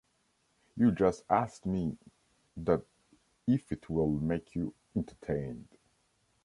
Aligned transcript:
You 0.75 0.91
just 0.93 1.23
asked 1.29 1.67
me 1.67 1.95
that 2.57 2.81
if 3.45 3.71
it 3.71 3.87
will 3.87 4.09
make 4.09 4.55
you 4.55 4.73
entertained. 4.95 5.77